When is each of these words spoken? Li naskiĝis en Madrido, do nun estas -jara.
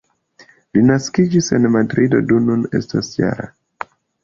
Li 0.77 0.81
naskiĝis 0.85 1.51
en 1.59 1.69
Madrido, 1.75 2.23
do 2.33 2.41
nun 2.49 2.65
estas 2.83 3.13
-jara. 3.21 3.49